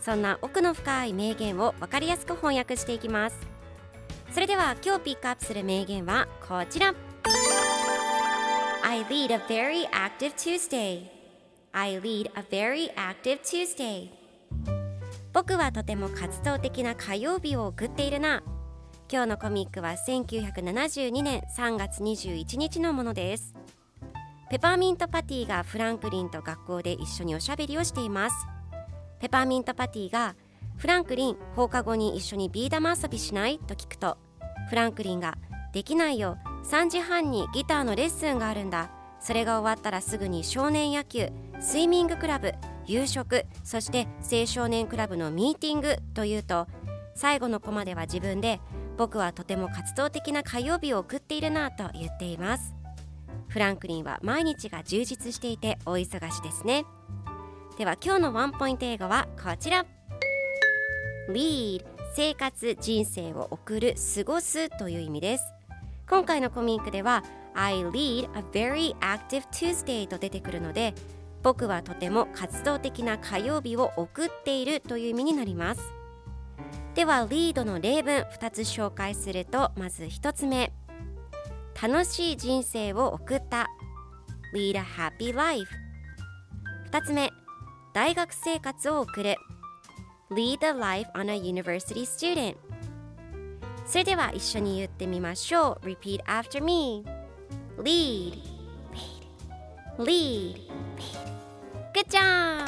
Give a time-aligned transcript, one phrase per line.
[0.00, 3.36] そんな奥の深い名言を分かりやすく翻訳していきます。
[4.32, 6.94] それでは今日ピックアップする名言はこちら。
[8.84, 11.08] I lead a very active Tuesday.
[11.72, 14.10] I lead a very active Tuesday.
[15.32, 18.42] 僕はとても活動的な火曜日を送っているな。
[19.10, 23.54] 今日のコミックは1972年3月21日のものです。
[24.50, 28.57] ペパーミントパティがフランクリンと学校で一緒におしゃべりをしています。
[29.20, 30.36] ペパーミントパティが
[30.76, 34.16] フランクリン放課後に一緒にビー玉遊びしないと聞くと
[34.68, 35.36] フランクリンが
[35.72, 38.90] できないよ3時半にギターのレッスンがあるんだ。
[39.20, 42.52] それが終わったらすぐに少年野球スイミングクラブ
[42.86, 46.66] 夕食そして青少年クラブのミーティングというと
[47.14, 48.60] 最後のコマでは自分で
[48.96, 52.74] 僕はとても活動的な火曜日を送っているなと言っています。
[53.48, 56.84] フランクリンは毎日が充実していてお忙しですね。
[57.78, 59.86] では今日のワンポイント英語はこちら。
[61.30, 65.44] Lead 生活人生を送る過ごすという意味です。
[66.10, 67.22] 今回のコミックでは
[67.54, 70.92] I lead a very active Tuesday と出てくるので
[71.44, 75.80] 僕はとても活動的な火曜日を送っているという意味になります。
[76.96, 80.72] ではリードの例文2つ紹介するとまず1つ目。
[81.80, 83.68] 楽しい人生を送った。
[84.52, 85.70] Lead a happy life
[86.90, 87.30] 2つ目。
[87.92, 89.36] 大学生活を送る
[90.30, 92.56] Lead a life on a university student
[93.86, 97.04] それでは一緒に言ってみましょう Repeat after me
[97.78, 98.38] Lead
[99.98, 100.68] Lead Lead
[101.94, 102.66] Good job!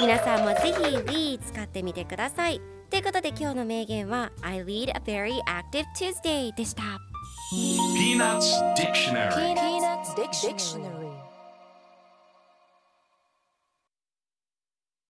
[0.00, 6.82] 皆さんもぜひ Lead 使ってみてくださいということで今日の名言は I lead a very active Tuesday でした
[7.96, 10.95] Peanuts Dictionary Peanuts Dictionary.